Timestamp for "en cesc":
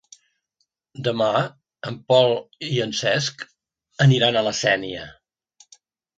2.87-3.45